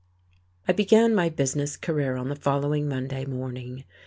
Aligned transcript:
I 0.67 0.73
began 0.73 1.13
my 1.13 1.29
business 1.29 1.77
career 1.77 2.15
on 2.15 2.29
the 2.29 2.35
following 2.35 2.89
Monday 2.89 3.23
morning. 3.23 3.83